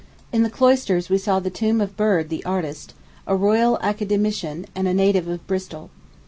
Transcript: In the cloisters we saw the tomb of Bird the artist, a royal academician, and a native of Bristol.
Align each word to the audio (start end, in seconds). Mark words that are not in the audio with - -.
In 0.33 0.41
the 0.41 0.49
cloisters 0.49 1.11
we 1.11 1.19
saw 1.19 1.39
the 1.39 1.51
tomb 1.51 1.79
of 1.79 1.95
Bird 1.95 2.29
the 2.29 2.43
artist, 2.43 2.95
a 3.27 3.35
royal 3.35 3.77
academician, 3.83 4.65
and 4.73 4.87
a 4.87 4.95
native 4.95 5.27
of 5.27 5.45
Bristol. 5.45 5.91